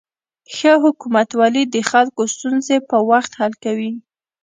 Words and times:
ښه 0.55 0.73
حکومتولي 0.83 1.63
د 1.73 1.77
خلکو 1.91 2.21
ستونزې 2.33 2.77
په 2.89 2.97
وخت 3.09 3.31
حل 3.39 3.53
کوي. 3.63 3.91